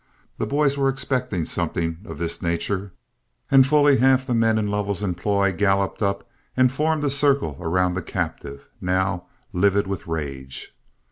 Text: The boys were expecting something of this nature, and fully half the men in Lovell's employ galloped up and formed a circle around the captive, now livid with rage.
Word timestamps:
The 0.39 0.47
boys 0.47 0.79
were 0.79 0.89
expecting 0.89 1.45
something 1.45 1.99
of 2.05 2.17
this 2.17 2.41
nature, 2.41 2.91
and 3.51 3.67
fully 3.67 3.97
half 3.97 4.25
the 4.25 4.33
men 4.33 4.57
in 4.57 4.65
Lovell's 4.65 5.03
employ 5.03 5.51
galloped 5.55 6.01
up 6.01 6.27
and 6.57 6.71
formed 6.73 7.03
a 7.03 7.11
circle 7.11 7.55
around 7.59 7.93
the 7.93 8.01
captive, 8.01 8.67
now 8.81 9.27
livid 9.53 9.85
with 9.85 10.07
rage. 10.07 10.75